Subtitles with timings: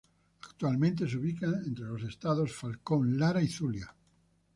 [0.41, 3.95] Actualmente se ubica entre los estados Falcón, Lara y Zulia.